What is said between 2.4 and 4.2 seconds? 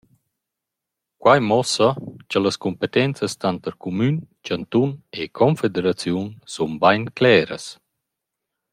las competenzas tanter cumün,